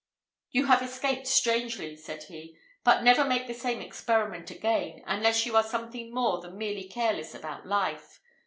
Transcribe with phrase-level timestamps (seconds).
[0.49, 5.55] "You have escaped strangely," said he: "but never make the same experiment again, unless you
[5.55, 8.19] are something more than merely careless about life.